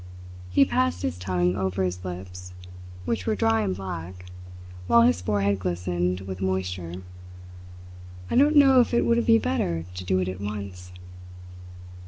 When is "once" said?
10.41-10.91